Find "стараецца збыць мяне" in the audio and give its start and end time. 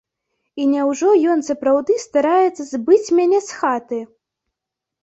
2.07-3.39